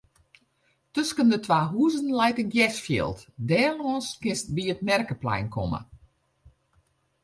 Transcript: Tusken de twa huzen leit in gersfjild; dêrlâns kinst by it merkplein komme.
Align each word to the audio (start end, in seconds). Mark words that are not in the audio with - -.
Tusken 0.93 1.29
de 1.33 1.39
twa 1.45 1.59
huzen 1.73 2.09
leit 2.19 2.41
in 2.43 2.53
gersfjild; 2.55 3.19
dêrlâns 3.49 4.07
kinst 4.21 4.47
by 4.55 4.63
it 4.73 4.79
merkplein 4.89 5.47
komme. 5.55 5.81